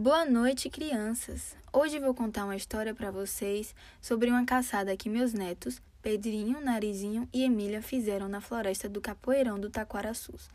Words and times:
Boa 0.00 0.24
noite, 0.24 0.70
crianças! 0.70 1.56
Hoje 1.72 1.98
vou 1.98 2.14
contar 2.14 2.44
uma 2.44 2.54
história 2.54 2.94
para 2.94 3.10
vocês 3.10 3.74
sobre 4.00 4.30
uma 4.30 4.44
caçada 4.44 4.96
que 4.96 5.10
meus 5.10 5.32
netos, 5.32 5.82
Pedrinho, 6.00 6.60
Narizinho 6.60 7.28
e 7.32 7.42
Emília 7.42 7.82
fizeram 7.82 8.28
na 8.28 8.40
floresta 8.40 8.88
do 8.88 9.00
Capoeirão 9.00 9.58
do 9.58 9.68
Taquaraçus. 9.68 10.48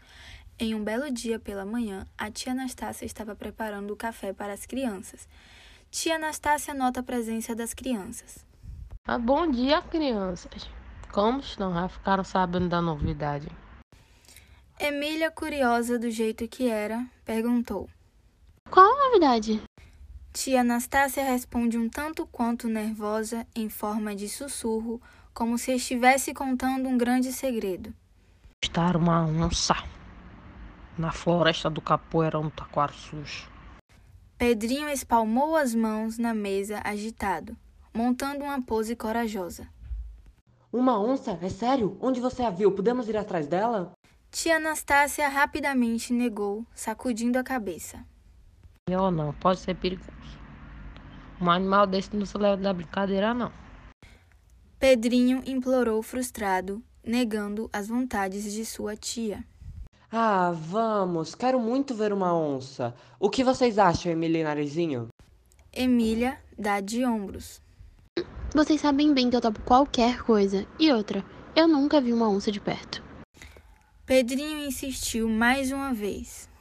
Em 0.57 0.73
um 0.73 0.81
belo 0.81 1.11
dia 1.11 1.39
pela 1.39 1.65
manhã, 1.65 2.07
a 2.17 2.31
tia 2.31 2.53
Anastácia 2.53 3.05
estava 3.05 3.35
preparando 3.35 3.91
o 3.91 3.97
café 3.97 4.31
para 4.31 4.53
as 4.53 4.65
crianças. 4.65 5.27
Tia 5.91 6.15
Anastácia 6.15 6.73
nota 6.73 7.01
a 7.01 7.03
presença 7.03 7.53
das 7.53 7.73
crianças. 7.73 8.45
Ah, 9.05 9.17
bom 9.17 9.51
dia, 9.51 9.81
crianças. 9.81 10.69
Como 11.11 11.41
estão? 11.41 11.73
Já 11.73 11.89
ficaram 11.89 12.23
sabendo 12.23 12.69
da 12.69 12.81
novidade? 12.81 13.49
Emília, 14.79 15.29
curiosa 15.29 15.99
do 15.99 16.09
jeito 16.09 16.47
que 16.47 16.69
era, 16.69 17.05
perguntou. 17.25 17.89
Qual 18.73 18.91
a 18.91 19.05
novidade? 19.05 19.61
Tia 20.33 20.61
Anastácia 20.61 21.23
responde 21.23 21.77
um 21.77 21.87
tanto 21.87 22.25
quanto 22.25 22.67
nervosa, 22.67 23.45
em 23.55 23.69
forma 23.69 24.15
de 24.15 24.27
sussurro, 24.27 24.99
como 25.31 25.59
se 25.59 25.73
estivesse 25.73 26.33
contando 26.33 26.89
um 26.89 26.97
grande 26.97 27.31
segredo. 27.31 27.93
Estar 28.63 28.97
uma 28.97 29.23
onça 29.23 29.75
na 30.97 31.11
floresta 31.11 31.69
do 31.69 31.81
Capoeirão 31.81 32.45
do 32.45 32.49
Taquaraçus. 32.49 33.47
Pedrinho 34.39 34.89
espalmou 34.89 35.55
as 35.55 35.75
mãos 35.75 36.17
na 36.17 36.33
mesa 36.33 36.81
agitado, 36.83 37.55
montando 37.93 38.43
uma 38.43 38.59
pose 38.59 38.95
corajosa. 38.95 39.67
Uma 40.71 40.99
onça? 40.99 41.37
É 41.43 41.49
sério? 41.49 41.95
Onde 42.01 42.19
você 42.19 42.41
a 42.41 42.49
viu? 42.49 42.71
Podemos 42.71 43.07
ir 43.07 43.17
atrás 43.17 43.45
dela? 43.45 43.91
Tia 44.31 44.55
Anastácia 44.55 45.29
rapidamente 45.29 46.11
negou, 46.11 46.65
sacudindo 46.73 47.37
a 47.37 47.43
cabeça. 47.43 48.03
Eu 48.89 49.09
não, 49.09 49.31
pode 49.31 49.61
ser 49.61 49.75
perigoso. 49.75 50.11
Um 51.39 51.49
animal 51.49 51.87
desse 51.87 52.13
não 52.13 52.25
se 52.25 52.37
leva 52.37 52.57
da 52.57 52.73
brincadeira, 52.73 53.33
não. 53.33 53.49
Pedrinho 54.77 55.41
implorou 55.45 56.03
frustrado, 56.03 56.83
negando 57.01 57.69
as 57.71 57.87
vontades 57.87 58.51
de 58.51 58.65
sua 58.65 58.97
tia. 58.97 59.41
Ah, 60.11 60.51
vamos. 60.51 61.33
Quero 61.33 61.61
muito 61.61 61.95
ver 61.95 62.11
uma 62.11 62.37
onça. 62.37 62.93
O 63.17 63.29
que 63.29 63.41
vocês 63.41 63.79
acham, 63.79 64.11
Emília 64.11 64.41
e 64.41 64.43
Narizinho? 64.43 65.07
Emília 65.71 66.37
dá 66.59 66.81
de 66.81 67.05
ombros. 67.05 67.61
Vocês 68.53 68.81
sabem 68.81 69.13
bem 69.13 69.29
que 69.29 69.35
eu 69.37 69.41
topo 69.41 69.61
qualquer 69.61 70.23
coisa. 70.23 70.67
E 70.77 70.91
outra, 70.91 71.23
eu 71.55 71.69
nunca 71.69 72.01
vi 72.01 72.11
uma 72.11 72.27
onça 72.27 72.51
de 72.51 72.59
perto. 72.59 73.01
Pedrinho 74.05 74.59
insistiu 74.59 75.29
mais 75.29 75.71
uma 75.71 75.93
vez. 75.93 76.51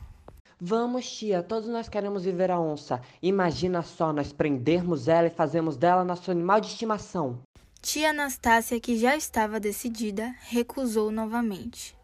Vamos, 0.64 1.10
tia. 1.10 1.42
Todos 1.42 1.68
nós 1.68 1.88
queremos 1.88 2.22
viver 2.22 2.48
a 2.48 2.60
onça. 2.60 3.00
Imagina 3.20 3.82
só 3.82 4.12
nós 4.12 4.32
prendermos 4.32 5.08
ela 5.08 5.26
e 5.26 5.30
fazemos 5.30 5.76
dela 5.76 6.04
nosso 6.04 6.30
animal 6.30 6.60
de 6.60 6.68
estimação. 6.68 7.40
Tia 7.80 8.10
Anastácia, 8.10 8.78
que 8.78 8.96
já 8.96 9.16
estava 9.16 9.58
decidida, 9.58 10.32
recusou 10.42 11.10
novamente. 11.10 11.96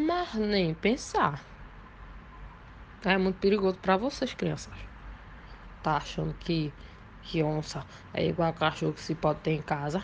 Mas 0.00 0.32
nem 0.36 0.72
pensar. 0.72 1.44
É 3.04 3.18
muito 3.18 3.38
perigoso 3.40 3.76
para 3.76 3.98
vocês, 3.98 4.32
crianças. 4.32 4.72
Tá 5.82 5.98
achando 5.98 6.32
que, 6.32 6.72
que 7.24 7.42
onça 7.42 7.84
é 8.14 8.26
igual 8.26 8.48
a 8.48 8.54
cachorro 8.54 8.94
que 8.94 9.02
se 9.02 9.14
pode 9.14 9.40
ter 9.40 9.52
em 9.52 9.60
casa? 9.60 10.02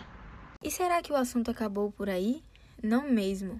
E 0.63 0.69
será 0.69 1.01
que 1.01 1.11
o 1.11 1.15
assunto 1.15 1.49
acabou 1.49 1.91
por 1.91 2.07
aí? 2.07 2.43
Não 2.83 3.09
mesmo. 3.09 3.59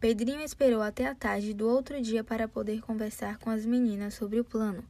Pedrinho 0.00 0.42
esperou 0.42 0.80
até 0.80 1.06
a 1.08 1.14
tarde 1.14 1.52
do 1.52 1.68
outro 1.68 2.00
dia 2.00 2.22
para 2.22 2.46
poder 2.46 2.80
conversar 2.80 3.36
com 3.38 3.50
as 3.50 3.66
meninas 3.66 4.14
sobre 4.14 4.38
o 4.38 4.44
plano. 4.44 4.84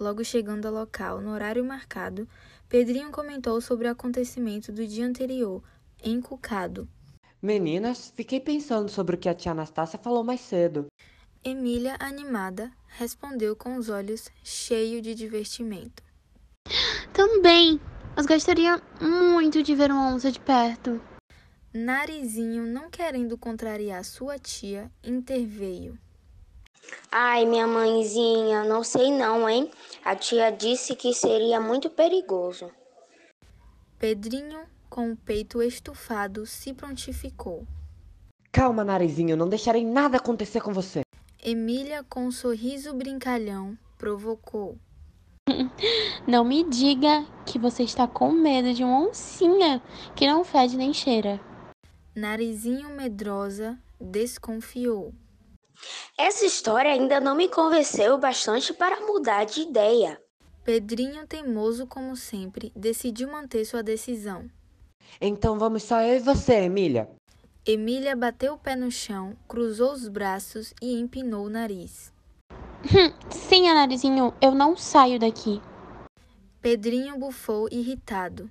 Logo 0.00 0.24
chegando 0.24 0.66
ao 0.66 0.72
local, 0.72 1.20
no 1.20 1.30
horário 1.30 1.62
marcado, 1.62 2.26
Pedrinho 2.66 3.10
comentou 3.10 3.60
sobre 3.60 3.86
o 3.86 3.90
acontecimento 3.90 4.72
do 4.72 4.86
dia 4.86 5.06
anterior, 5.06 5.62
encucado. 6.02 6.88
Meninas, 7.40 8.12
fiquei 8.16 8.40
pensando 8.40 8.88
sobre 8.88 9.14
o 9.14 9.18
que 9.18 9.28
a 9.28 9.34
tia 9.34 9.52
Anastácia 9.52 9.98
falou 9.98 10.24
mais 10.24 10.40
cedo. 10.40 10.86
Emília, 11.44 11.96
animada, 12.00 12.72
respondeu 12.88 13.54
com 13.54 13.76
os 13.76 13.90
olhos 13.90 14.30
cheios 14.42 15.02
de 15.02 15.14
divertimento. 15.14 16.02
Também! 17.12 17.78
Mas 18.16 18.24
gostaria 18.24 18.80
muito 19.00 19.62
de 19.62 19.74
ver 19.74 19.90
uma 19.90 20.14
onça 20.14 20.32
de 20.32 20.40
perto. 20.40 20.98
Narizinho, 21.72 22.64
não 22.66 22.90
querendo 22.90 23.36
contrariar 23.36 24.04
sua 24.04 24.38
tia, 24.38 24.90
interveio. 25.04 25.98
Ai, 27.10 27.44
minha 27.44 27.66
mãezinha, 27.66 28.64
não 28.64 28.82
sei 28.82 29.10
não, 29.10 29.48
hein? 29.48 29.70
A 30.04 30.14
tia 30.14 30.50
disse 30.50 30.94
que 30.94 31.12
seria 31.12 31.60
muito 31.60 31.90
perigoso. 31.90 32.70
Pedrinho, 33.98 34.60
com 34.88 35.12
o 35.12 35.16
peito 35.16 35.62
estufado, 35.62 36.46
se 36.46 36.72
prontificou. 36.72 37.66
Calma, 38.52 38.84
Narizinho, 38.84 39.36
não 39.36 39.48
deixarei 39.48 39.84
nada 39.84 40.16
acontecer 40.16 40.60
com 40.60 40.72
você. 40.72 41.02
Emília, 41.42 42.04
com 42.08 42.26
um 42.26 42.30
sorriso 42.30 42.94
brincalhão, 42.94 43.76
provocou. 43.98 44.78
Não 46.26 46.44
me 46.44 46.64
diga 46.64 47.24
que 47.44 47.58
você 47.58 47.84
está 47.84 48.08
com 48.08 48.32
medo 48.32 48.74
de 48.74 48.82
uma 48.82 49.08
oncinha 49.08 49.80
que 50.16 50.26
não 50.26 50.42
fede 50.42 50.76
nem 50.76 50.92
cheira. 50.92 51.40
Narizinho 52.16 52.88
medrosa 52.96 53.78
desconfiou. 54.00 55.12
Essa 56.16 56.46
história 56.46 56.90
ainda 56.90 57.20
não 57.20 57.36
me 57.36 57.46
convenceu 57.46 58.16
bastante 58.16 58.72
para 58.72 59.02
mudar 59.02 59.44
de 59.44 59.60
ideia. 59.60 60.18
Pedrinho, 60.64 61.26
teimoso 61.26 61.86
como 61.86 62.16
sempre, 62.16 62.72
decidiu 62.74 63.30
manter 63.30 63.66
sua 63.66 63.82
decisão. 63.82 64.50
Então 65.20 65.58
vamos 65.58 65.82
só 65.82 66.00
eu 66.00 66.16
e 66.16 66.20
você, 66.20 66.54
Emília. 66.54 67.06
Emília 67.66 68.16
bateu 68.16 68.54
o 68.54 68.58
pé 68.58 68.74
no 68.74 68.90
chão, 68.90 69.36
cruzou 69.46 69.92
os 69.92 70.08
braços 70.08 70.72
e 70.80 70.98
empinou 70.98 71.44
o 71.44 71.50
nariz. 71.50 72.10
Sim, 73.28 73.70
Narizinho, 73.70 74.32
eu 74.40 74.52
não 74.52 74.74
saio 74.74 75.18
daqui. 75.18 75.60
Pedrinho 76.62 77.18
bufou 77.18 77.68
irritado. 77.70 78.50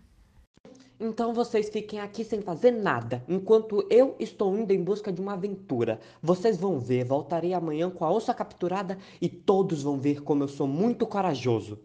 Então 0.99 1.33
vocês 1.33 1.69
fiquem 1.69 1.99
aqui 1.99 2.23
sem 2.23 2.41
fazer 2.41 2.71
nada, 2.71 3.21
enquanto 3.27 3.85
eu 3.89 4.15
estou 4.17 4.57
indo 4.57 4.71
em 4.71 4.81
busca 4.81 5.11
de 5.11 5.19
uma 5.19 5.33
aventura. 5.33 5.99
Vocês 6.21 6.57
vão 6.57 6.79
ver, 6.79 7.03
voltarei 7.03 7.53
amanhã 7.53 7.89
com 7.89 8.05
a 8.05 8.11
onça 8.11 8.33
capturada 8.33 8.97
e 9.21 9.27
todos 9.27 9.83
vão 9.83 9.99
ver 9.99 10.23
como 10.23 10.43
eu 10.43 10.47
sou 10.47 10.67
muito 10.67 11.05
corajoso. 11.05 11.79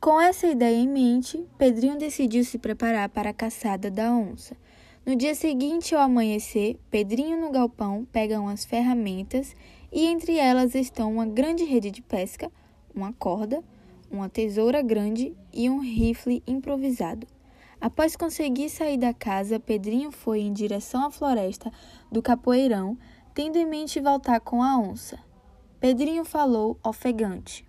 Com 0.00 0.20
essa 0.20 0.48
ideia 0.48 0.76
em 0.76 0.88
mente, 0.88 1.46
Pedrinho 1.56 1.96
decidiu 1.96 2.44
se 2.44 2.58
preparar 2.58 3.08
para 3.08 3.30
a 3.30 3.34
caçada 3.34 3.90
da 3.90 4.12
onça. 4.12 4.56
No 5.06 5.14
dia 5.14 5.34
seguinte, 5.34 5.94
ao 5.94 6.02
amanhecer, 6.02 6.78
Pedrinho 6.90 7.40
no 7.40 7.50
galpão 7.50 8.06
pega 8.12 8.40
umas 8.40 8.64
ferramentas 8.64 9.54
e 9.92 10.06
entre 10.06 10.36
elas 10.36 10.74
estão 10.74 11.12
uma 11.12 11.24
grande 11.24 11.62
rede 11.64 11.90
de 11.90 12.02
pesca, 12.02 12.50
uma 12.94 13.12
corda, 13.12 13.62
uma 14.14 14.28
tesoura 14.28 14.80
grande 14.80 15.36
e 15.52 15.68
um 15.68 15.80
rifle 15.80 16.42
improvisado. 16.46 17.26
Após 17.80 18.16
conseguir 18.16 18.70
sair 18.70 18.96
da 18.96 19.12
casa, 19.12 19.60
Pedrinho 19.60 20.10
foi 20.10 20.40
em 20.40 20.52
direção 20.52 21.04
à 21.04 21.10
floresta 21.10 21.70
do 22.10 22.22
Capoeirão, 22.22 22.96
tendo 23.34 23.56
em 23.58 23.66
mente 23.66 24.00
voltar 24.00 24.40
com 24.40 24.62
a 24.62 24.78
onça. 24.78 25.18
Pedrinho 25.80 26.24
falou 26.24 26.78
ofegante. 26.82 27.66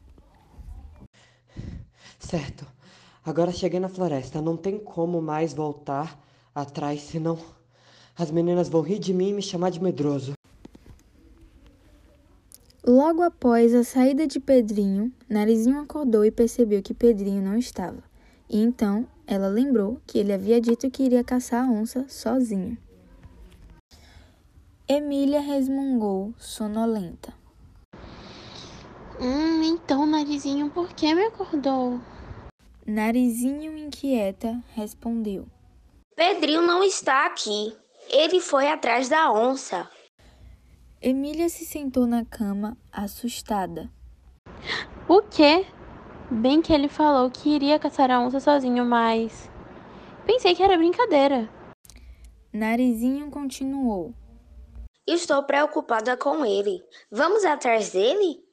Certo. 2.17 2.66
Agora 3.25 3.51
cheguei 3.51 3.79
na 3.79 3.89
floresta. 3.89 4.41
Não 4.41 4.55
tem 4.55 4.79
como 4.79 5.22
mais 5.22 5.53
voltar 5.53 6.17
atrás, 6.53 7.01
senão 7.01 7.38
as 8.17 8.31
meninas 8.31 8.69
vão 8.69 8.81
rir 8.81 9.00
de 9.00 9.13
mim 9.13 9.29
e 9.29 9.34
me 9.34 9.41
chamar 9.41 9.72
de 9.72 9.81
medroso. 9.81 10.34
Logo 12.88 13.23
após 13.23 13.73
a 13.73 13.84
saída 13.84 14.28
de 14.28 14.40
Pedrinho, 14.40 15.12
Narizinho 15.28 15.79
acordou 15.79 16.23
e 16.23 16.29
percebeu 16.29 16.84
que 16.84 16.93
Pedrinho 16.93 17.41
não 17.41 17.58
estava. 17.58 18.03
E 18.47 18.61
então 18.61 19.08
ela 19.26 19.47
lembrou 19.47 19.99
que 20.05 20.20
ele 20.20 20.32
havia 20.32 20.61
dito 20.61 20.91
que 20.91 21.02
iria 21.02 21.23
caçar 21.23 21.66
a 21.66 21.67
onça 21.67 22.05
sozinho. 22.08 22.78
Emília 24.87 25.41
resmungou, 25.41 26.32
sonolenta. 26.37 27.34
Hum, 29.20 29.64
então, 29.64 30.05
Narizinho, 30.05 30.70
por 30.70 30.93
que 30.93 31.16
me 31.16 31.23
acordou? 31.23 31.99
Narizinho 32.85 33.76
inquieta 33.76 34.64
respondeu. 34.76 35.47
Pedrinho 36.16 36.61
não 36.61 36.84
está 36.84 37.26
aqui. 37.26 37.76
Ele 38.11 38.40
foi 38.40 38.67
atrás 38.67 39.09
da 39.09 39.31
onça. 39.31 39.90
Emília 41.07 41.47
se 41.49 41.63
sentou 41.66 42.07
na 42.07 42.25
cama, 42.25 42.75
assustada. 42.91 43.91
O 45.07 45.22
quê? 45.22 45.63
Bem 46.31 46.63
que 46.63 46.73
ele 46.73 46.90
falou 46.90 47.29
que 47.29 47.47
iria 47.47 47.78
caçar 47.78 48.09
a 48.09 48.19
onça 48.19 48.40
sozinho, 48.40 48.84
mas. 48.84 49.47
Pensei 50.25 50.55
que 50.55 50.63
era 50.63 50.75
brincadeira. 50.75 51.47
Narizinho 52.52 53.29
continuou. 53.29 54.16
Estou 55.05 55.43
preocupada 55.43 56.17
com 56.17 56.43
ele. 56.43 56.84
Vamos 57.11 57.46
atrás 57.46 57.91
dele? 57.91 58.43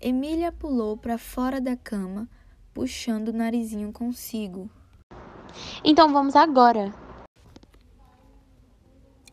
Emília 0.00 0.52
pulou 0.52 0.96
para 0.96 1.18
fora 1.18 1.60
da 1.60 1.76
cama, 1.76 2.28
puxando 2.72 3.30
o 3.30 3.32
narizinho 3.32 3.92
consigo. 3.92 4.70
Então 5.84 6.12
vamos 6.12 6.36
agora. 6.36 6.94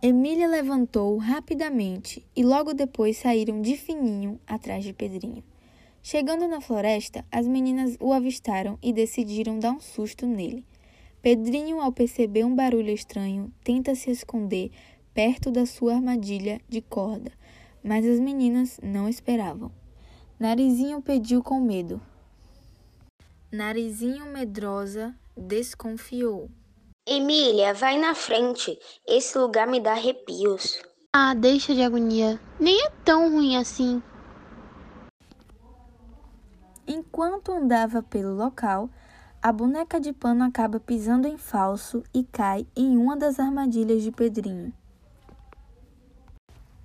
Emília 0.01 0.47
levantou 0.47 1.17
rapidamente 1.17 2.25
e 2.33 2.41
logo 2.41 2.73
depois 2.73 3.17
saíram 3.17 3.61
de 3.61 3.75
fininho 3.75 4.39
atrás 4.47 4.81
de 4.81 4.93
Pedrinho. 4.93 5.43
Chegando 6.01 6.47
na 6.47 6.61
floresta, 6.61 7.25
as 7.29 7.45
meninas 7.45 7.97
o 7.99 8.13
avistaram 8.13 8.79
e 8.81 8.93
decidiram 8.93 9.59
dar 9.59 9.73
um 9.73 9.81
susto 9.81 10.25
nele. 10.25 10.63
Pedrinho, 11.21 11.81
ao 11.81 11.91
perceber 11.91 12.45
um 12.45 12.55
barulho 12.55 12.91
estranho, 12.91 13.51
tenta 13.61 13.93
se 13.93 14.09
esconder 14.09 14.71
perto 15.13 15.51
da 15.51 15.65
sua 15.65 15.95
armadilha 15.95 16.61
de 16.69 16.79
corda, 16.79 17.33
mas 17.83 18.05
as 18.05 18.21
meninas 18.21 18.79
não 18.81 19.09
esperavam. 19.09 19.69
Narizinho 20.39 21.01
pediu 21.01 21.43
com 21.43 21.59
medo. 21.59 22.01
Narizinho 23.51 24.27
medrosa 24.27 25.13
desconfiou. 25.35 26.49
Emília, 27.11 27.73
vai 27.73 27.97
na 27.97 28.13
frente. 28.13 28.77
Esse 29.07 29.35
lugar 29.35 29.65
me 29.65 29.79
dá 29.79 29.93
arrepios. 29.93 30.79
Ah, 31.11 31.33
deixa 31.33 31.73
de 31.73 31.81
agonia. 31.81 32.39
Nem 32.59 32.85
é 32.85 32.91
tão 33.03 33.31
ruim 33.31 33.57
assim. 33.57 33.99
Enquanto 36.87 37.51
andava 37.51 38.03
pelo 38.03 38.35
local, 38.35 38.91
a 39.41 39.51
boneca 39.51 39.99
de 39.99 40.13
pano 40.13 40.43
acaba 40.43 40.79
pisando 40.79 41.27
em 41.27 41.35
falso 41.35 42.03
e 42.13 42.23
cai 42.23 42.67
em 42.75 42.95
uma 42.95 43.17
das 43.17 43.39
armadilhas 43.39 44.03
de 44.03 44.11
Pedrinho. 44.11 44.71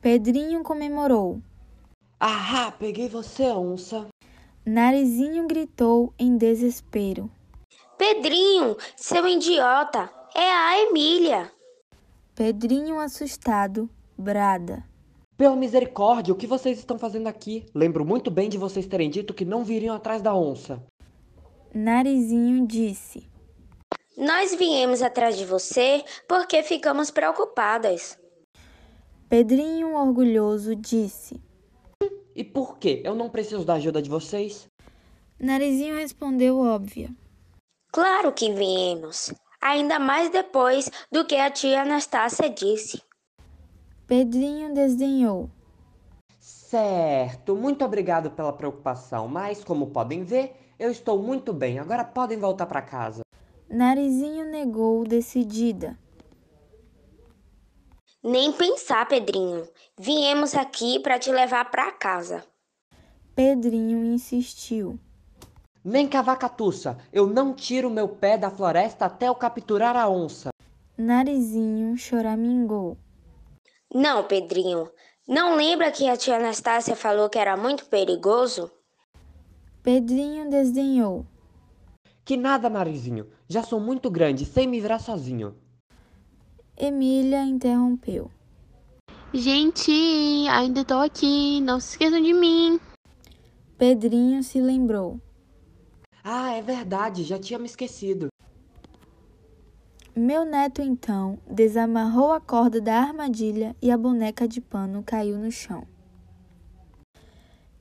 Pedrinho 0.00 0.62
comemorou. 0.62 1.42
Ahá, 2.18 2.72
peguei 2.72 3.10
você, 3.10 3.42
onça. 3.50 4.06
Narizinho 4.64 5.46
gritou 5.46 6.14
em 6.18 6.38
desespero. 6.38 7.30
Pedrinho, 8.06 8.76
seu 8.94 9.26
idiota, 9.26 10.10
é 10.34 10.52
a 10.52 10.78
Emília. 10.82 11.50
Pedrinho, 12.34 13.00
assustado, 13.00 13.88
brada. 14.16 14.84
Pela 15.38 15.56
misericórdia, 15.56 16.34
o 16.34 16.36
que 16.36 16.46
vocês 16.46 16.78
estão 16.78 16.98
fazendo 16.98 17.28
aqui? 17.28 17.64
Lembro 17.74 18.04
muito 18.04 18.30
bem 18.30 18.50
de 18.50 18.58
vocês 18.58 18.86
terem 18.86 19.08
dito 19.08 19.32
que 19.32 19.46
não 19.46 19.64
viriam 19.64 19.96
atrás 19.96 20.20
da 20.20 20.34
onça. 20.34 20.84
Narizinho 21.72 22.66
disse. 22.66 23.26
Nós 24.18 24.54
viemos 24.54 25.00
atrás 25.00 25.38
de 25.38 25.46
você 25.46 26.04
porque 26.28 26.62
ficamos 26.62 27.10
preocupadas. 27.10 28.18
Pedrinho, 29.30 29.94
orgulhoso, 29.94 30.76
disse. 30.76 31.40
E 32.36 32.44
por 32.44 32.76
quê? 32.76 33.00
Eu 33.02 33.14
não 33.14 33.30
preciso 33.30 33.64
da 33.64 33.74
ajuda 33.74 34.02
de 34.02 34.10
vocês? 34.10 34.66
Narizinho 35.40 35.96
respondeu 35.96 36.58
óbvia. 36.58 37.08
Claro 37.94 38.32
que 38.32 38.52
viemos. 38.52 39.32
Ainda 39.62 40.00
mais 40.00 40.28
depois 40.28 40.90
do 41.12 41.24
que 41.24 41.36
a 41.36 41.48
tia 41.48 41.82
Anastácia 41.82 42.50
disse. 42.50 43.00
Pedrinho 44.04 44.74
desdenhou. 44.74 45.48
Certo, 46.40 47.54
muito 47.54 47.84
obrigado 47.84 48.32
pela 48.32 48.52
preocupação, 48.52 49.28
mas 49.28 49.62
como 49.62 49.92
podem 49.92 50.24
ver, 50.24 50.56
eu 50.76 50.90
estou 50.90 51.22
muito 51.22 51.52
bem. 51.52 51.78
Agora 51.78 52.04
podem 52.04 52.36
voltar 52.36 52.66
para 52.66 52.82
casa. 52.82 53.22
Narizinho 53.70 54.44
negou 54.44 55.04
decidida. 55.04 55.96
Nem 58.20 58.50
pensar, 58.50 59.06
Pedrinho. 59.06 59.68
Viemos 59.96 60.56
aqui 60.56 60.98
para 60.98 61.16
te 61.16 61.30
levar 61.30 61.70
para 61.70 61.92
casa. 61.92 62.44
Pedrinho 63.36 64.04
insistiu. 64.04 64.98
Nem 65.84 66.08
cavacatuça, 66.08 66.96
eu 67.12 67.26
não 67.26 67.52
tiro 67.52 67.90
meu 67.90 68.08
pé 68.08 68.38
da 68.38 68.50
floresta 68.50 69.04
até 69.04 69.28
eu 69.28 69.34
capturar 69.34 69.94
a 69.96 70.08
onça. 70.08 70.48
Narizinho 70.96 71.94
choramingou. 71.98 72.96
Não, 73.92 74.24
Pedrinho. 74.24 74.90
Não 75.28 75.56
lembra 75.56 75.90
que 75.90 76.08
a 76.08 76.16
tia 76.16 76.36
Anastácia 76.36 76.96
falou 76.96 77.28
que 77.28 77.38
era 77.38 77.54
muito 77.54 77.84
perigoso? 77.86 78.70
Pedrinho 79.82 80.48
desdenhou. 80.48 81.26
Que 82.24 82.36
nada, 82.36 82.70
Narizinho. 82.70 83.28
Já 83.46 83.62
sou 83.62 83.78
muito 83.78 84.10
grande, 84.10 84.46
sem 84.46 84.66
me 84.66 84.80
virar 84.80 84.98
sozinho. 84.98 85.54
Emília 86.76 87.44
interrompeu. 87.44 88.30
Gente, 89.34 89.92
ainda 90.48 90.82
tô 90.84 90.94
aqui. 90.94 91.60
Não 91.60 91.78
se 91.78 91.90
esqueçam 91.90 92.22
de 92.22 92.32
mim. 92.32 92.80
Pedrinho 93.76 94.42
se 94.42 94.60
lembrou. 94.60 95.20
Ah, 96.26 96.52
é 96.52 96.62
verdade, 96.62 97.22
já 97.22 97.38
tinha 97.38 97.58
me 97.58 97.66
esquecido. 97.66 98.28
Meu 100.16 100.46
neto 100.46 100.80
então 100.80 101.38
desamarrou 101.46 102.32
a 102.32 102.40
corda 102.40 102.80
da 102.80 102.98
armadilha 102.98 103.76
e 103.82 103.90
a 103.90 103.98
boneca 103.98 104.48
de 104.48 104.58
pano 104.58 105.02
caiu 105.02 105.36
no 105.36 105.52
chão. 105.52 105.86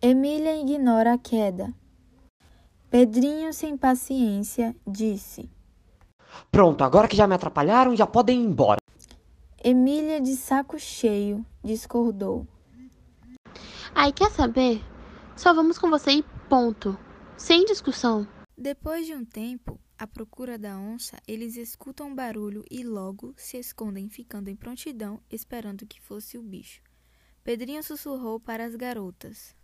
Emília 0.01 0.59
ignora 0.59 1.13
a 1.13 1.17
queda. 1.17 1.73
Pedrinho, 2.89 3.53
sem 3.53 3.77
paciência, 3.77 4.75
disse: 4.85 5.49
Pronto, 6.51 6.83
agora 6.83 7.07
que 7.07 7.15
já 7.15 7.25
me 7.25 7.35
atrapalharam, 7.35 7.95
já 7.95 8.05
podem 8.05 8.41
ir 8.41 8.45
embora. 8.45 8.79
Emília, 9.63 10.19
de 10.19 10.35
saco 10.35 10.77
cheio, 10.77 11.45
discordou. 11.63 12.45
Ai, 13.95 14.11
quer 14.11 14.29
saber? 14.31 14.83
Só 15.37 15.53
vamos 15.53 15.77
com 15.77 15.89
você 15.89 16.11
e 16.11 16.23
ponto. 16.49 16.97
Sem 17.37 17.65
discussão. 17.65 18.27
Depois 18.57 19.05
de 19.05 19.13
um 19.13 19.25
tempo, 19.25 19.79
à 19.97 20.05
procura 20.05 20.57
da 20.57 20.77
onça, 20.77 21.17
eles 21.27 21.57
escutam 21.57 22.07
um 22.07 22.15
barulho 22.15 22.63
e 22.69 22.83
logo 22.83 23.33
se 23.35 23.57
escondem, 23.57 24.07
ficando 24.09 24.49
em 24.49 24.55
prontidão, 24.55 25.19
esperando 25.29 25.85
que 25.85 25.99
fosse 25.99 26.37
o 26.37 26.43
bicho. 26.43 26.81
Pedrinho 27.43 27.83
sussurrou 27.83 28.39
para 28.39 28.63
as 28.63 28.75
garotas. 28.75 29.55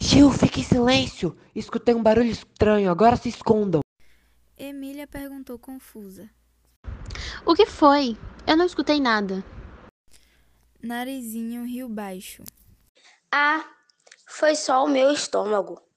Gil, 0.00 0.30
fique 0.30 0.60
em 0.60 0.64
silêncio! 0.64 1.36
Escutei 1.54 1.94
um 1.94 2.02
barulho 2.02 2.30
estranho, 2.30 2.90
agora 2.90 3.16
se 3.16 3.28
escondam. 3.28 3.80
Emília 4.56 5.06
perguntou 5.06 5.58
confusa. 5.58 6.30
O 7.44 7.54
que 7.54 7.66
foi? 7.66 8.16
Eu 8.46 8.56
não 8.56 8.64
escutei 8.64 9.00
nada. 9.00 9.44
Narizinho 10.82 11.64
riu 11.64 11.88
baixo. 11.88 12.42
Ah, 13.30 13.64
foi 14.26 14.54
só 14.54 14.84
o 14.84 14.88
meu 14.88 15.10
estômago. 15.12 15.87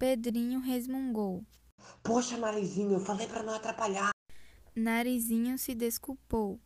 Pedrinho 0.00 0.60
resmungou. 0.60 1.44
Poxa, 2.02 2.38
Narizinho, 2.38 2.94
eu 2.94 3.00
falei 3.00 3.26
para 3.26 3.42
não 3.42 3.52
atrapalhar. 3.52 4.12
Narizinho 4.74 5.58
se 5.58 5.74
desculpou. 5.74 6.58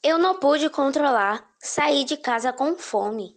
Eu 0.00 0.16
não 0.16 0.38
pude 0.38 0.70
controlar. 0.70 1.44
Saí 1.58 2.04
de 2.04 2.16
casa 2.16 2.52
com 2.52 2.76
fome. 2.76 3.36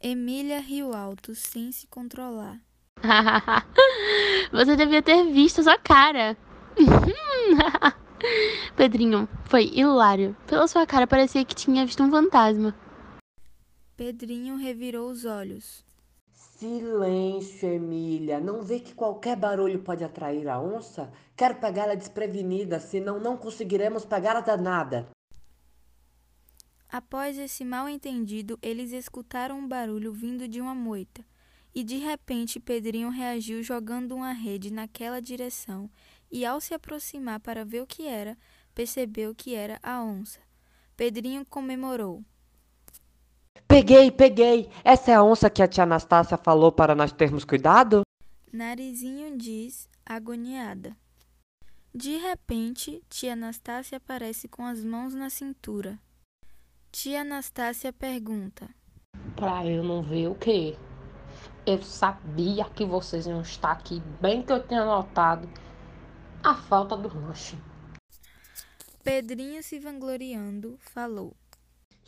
Emília 0.00 0.60
riu 0.60 0.94
alto, 0.94 1.34
sem 1.34 1.72
se 1.72 1.88
controlar. 1.88 2.60
Você 4.52 4.76
devia 4.76 5.02
ter 5.02 5.24
visto 5.32 5.64
sua 5.64 5.76
cara. 5.76 6.36
Pedrinho, 8.76 9.28
foi 9.46 9.72
hilário. 9.74 10.36
Pela 10.46 10.68
sua 10.68 10.86
cara 10.86 11.04
parecia 11.04 11.44
que 11.44 11.56
tinha 11.56 11.84
visto 11.84 12.00
um 12.00 12.10
fantasma. 12.12 12.78
Pedrinho 13.96 14.54
revirou 14.54 15.10
os 15.10 15.24
olhos. 15.24 15.89
Silêncio, 16.60 17.66
Emília. 17.66 18.38
Não 18.38 18.60
vê 18.60 18.80
que 18.80 18.92
qualquer 18.92 19.34
barulho 19.34 19.78
pode 19.78 20.04
atrair 20.04 20.46
a 20.46 20.60
onça? 20.60 21.10
Quero 21.34 21.54
pegá-la 21.54 21.94
desprevenida, 21.94 22.78
senão 22.78 23.18
não 23.18 23.34
conseguiremos 23.34 24.04
pegar 24.04 24.36
a 24.36 24.42
danada. 24.42 25.08
Após 26.86 27.38
esse 27.38 27.64
mal-entendido, 27.64 28.58
eles 28.60 28.92
escutaram 28.92 29.58
um 29.58 29.66
barulho 29.66 30.12
vindo 30.12 30.46
de 30.46 30.60
uma 30.60 30.74
moita. 30.74 31.24
E 31.74 31.82
de 31.82 31.96
repente 31.96 32.60
Pedrinho 32.60 33.08
reagiu 33.08 33.62
jogando 33.62 34.14
uma 34.14 34.32
rede 34.32 34.70
naquela 34.70 35.18
direção 35.18 35.90
e, 36.30 36.44
ao 36.44 36.60
se 36.60 36.74
aproximar 36.74 37.40
para 37.40 37.64
ver 37.64 37.80
o 37.80 37.86
que 37.86 38.06
era, 38.06 38.36
percebeu 38.74 39.34
que 39.34 39.54
era 39.54 39.78
a 39.82 40.02
onça. 40.02 40.40
Pedrinho 40.94 41.42
comemorou. 41.46 42.22
Peguei, 43.70 44.10
peguei! 44.10 44.68
Essa 44.82 45.12
é 45.12 45.14
a 45.14 45.22
onça 45.22 45.48
que 45.48 45.62
a 45.62 45.68
tia 45.68 45.84
Anastácia 45.84 46.36
falou 46.36 46.72
para 46.72 46.92
nós 46.92 47.12
termos 47.12 47.44
cuidado? 47.44 48.02
Narizinho 48.52 49.38
diz, 49.38 49.88
agoniada. 50.04 50.96
De 51.94 52.16
repente, 52.16 53.00
tia 53.08 53.34
Anastácia 53.34 53.98
aparece 53.98 54.48
com 54.48 54.66
as 54.66 54.82
mãos 54.82 55.14
na 55.14 55.30
cintura. 55.30 56.00
Tia 56.90 57.20
Anastácia 57.20 57.92
pergunta: 57.92 58.68
Pra 59.36 59.64
eu 59.64 59.84
não 59.84 60.02
ver 60.02 60.26
o 60.26 60.34
quê? 60.34 60.76
Eu 61.64 61.80
sabia 61.80 62.64
que 62.64 62.84
vocês 62.84 63.24
iam 63.28 63.40
estar 63.40 63.70
aqui, 63.70 64.02
bem 64.20 64.42
que 64.42 64.52
eu 64.52 64.66
tinha 64.66 64.84
notado 64.84 65.48
a 66.42 66.56
falta 66.56 66.96
do 66.96 67.06
lanche. 67.16 67.56
Pedrinho, 69.04 69.62
se 69.62 69.78
vangloriando, 69.78 70.76
falou: 70.80 71.36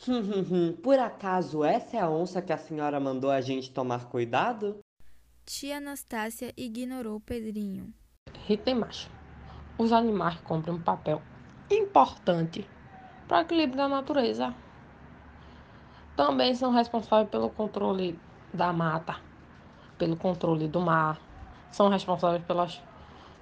Por 0.83 0.99
acaso 0.99 1.63
essa 1.63 1.97
é 1.97 1.99
a 1.99 2.09
onça 2.09 2.41
que 2.41 2.51
a 2.51 2.57
senhora 2.57 2.99
mandou 2.99 3.31
a 3.31 3.41
gente 3.41 3.71
tomar 3.71 4.05
cuidado? 4.05 4.79
Tia 5.45 5.77
Anastácia 5.77 6.53
ignorou 6.57 7.19
Pedrinho. 7.19 7.93
E 8.49 8.57
tem 8.57 8.75
mais. 8.75 9.09
Os 9.77 9.91
animais 9.91 10.39
cumprem 10.41 10.75
um 10.75 10.81
papel 10.81 11.21
importante 11.69 12.67
para 13.27 13.39
o 13.39 13.41
equilíbrio 13.41 13.77
da 13.77 13.87
natureza. 13.87 14.53
Também 16.15 16.53
são 16.53 16.71
responsáveis 16.71 17.29
pelo 17.29 17.49
controle 17.49 18.19
da 18.53 18.71
mata, 18.71 19.17
pelo 19.97 20.15
controle 20.15 20.67
do 20.67 20.79
mar, 20.79 21.19
são 21.71 21.89
responsáveis 21.89 22.43
pelas 22.43 22.81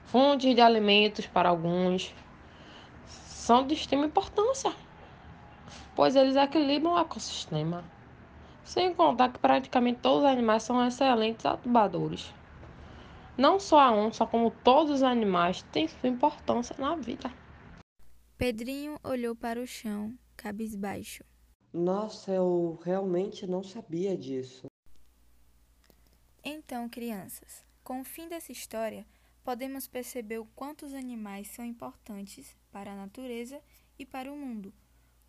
fontes 0.05 0.55
de 0.55 0.61
alimentos 0.61 1.27
para 1.27 1.49
alguns, 1.49 2.15
são 3.05 3.67
de 3.67 3.73
extrema 3.73 4.05
importância, 4.05 4.73
pois 5.95 6.15
eles 6.15 6.35
equilibram 6.35 6.93
o 6.93 6.99
ecossistema. 6.99 7.83
Sem 8.63 8.93
contar 8.93 9.31
que 9.31 9.39
praticamente 9.39 9.99
todos 9.99 10.19
os 10.19 10.29
animais 10.29 10.63
são 10.63 10.85
excelentes 10.85 11.45
atubadores. 11.45 12.33
Não 13.37 13.59
só 13.59 13.79
a 13.79 13.91
onça, 13.91 14.25
como 14.25 14.51
todos 14.51 14.91
os 14.91 15.03
animais 15.03 15.63
têm 15.71 15.87
sua 15.87 16.09
importância 16.09 16.75
na 16.77 16.95
vida. 16.95 17.31
Pedrinho 18.37 18.99
olhou 19.03 19.35
para 19.35 19.59
o 19.59 19.67
chão, 19.67 20.13
cabisbaixo. 20.35 21.23
Nossa, 21.73 22.31
eu 22.31 22.79
realmente 22.83 23.47
não 23.47 23.63
sabia 23.63 24.17
disso. 24.17 24.65
Então, 26.43 26.89
crianças, 26.89 27.65
com 27.83 28.01
o 28.01 28.03
fim 28.03 28.27
dessa 28.27 28.51
história, 28.51 29.05
podemos 29.43 29.87
perceber 29.87 30.39
o 30.39 30.45
quanto 30.55 30.85
os 30.85 30.93
animais 30.93 31.47
são 31.47 31.63
importantes 31.63 32.57
para 32.71 32.91
a 32.91 32.95
natureza 32.95 33.61
e 33.97 34.05
para 34.05 34.31
o 34.31 34.35
mundo. 34.35 34.73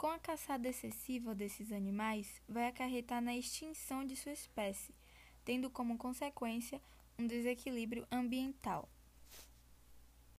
Com 0.02 0.10
a 0.10 0.18
caçada 0.18 0.68
excessiva 0.68 1.32
desses 1.32 1.70
animais, 1.70 2.42
vai 2.48 2.66
acarretar 2.66 3.22
na 3.22 3.36
extinção 3.36 4.04
de 4.04 4.16
sua 4.16 4.32
espécie, 4.32 4.92
tendo 5.44 5.70
como 5.70 5.96
consequência 5.96 6.82
um 7.16 7.24
desequilíbrio 7.24 8.04
ambiental. 8.10 8.88